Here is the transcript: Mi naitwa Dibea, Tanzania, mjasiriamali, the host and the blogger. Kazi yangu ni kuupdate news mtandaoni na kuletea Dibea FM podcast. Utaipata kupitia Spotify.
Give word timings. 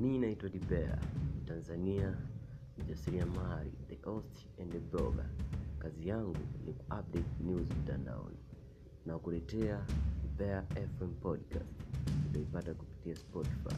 Mi 0.00 0.18
naitwa 0.18 0.48
Dibea, 0.48 0.98
Tanzania, 1.46 2.16
mjasiriamali, 2.78 3.72
the 3.88 3.98
host 4.04 4.46
and 4.60 4.72
the 4.72 4.78
blogger. 4.78 5.26
Kazi 5.78 6.08
yangu 6.08 6.36
ni 6.64 6.72
kuupdate 6.72 7.24
news 7.44 7.68
mtandaoni 7.70 8.36
na 9.06 9.18
kuletea 9.18 9.86
Dibea 10.22 10.62
FM 10.98 11.14
podcast. 11.20 11.80
Utaipata 12.30 12.74
kupitia 12.74 13.16
Spotify. 13.16 13.76